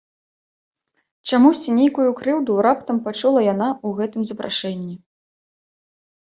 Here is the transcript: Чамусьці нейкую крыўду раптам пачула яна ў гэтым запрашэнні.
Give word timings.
Чамусьці 1.31 1.75
нейкую 1.79 2.05
крыўду 2.21 2.51
раптам 2.67 2.97
пачула 3.09 3.45
яна 3.53 3.69
ў 3.75 4.01
гэтым 4.01 4.21
запрашэнні. 4.31 4.95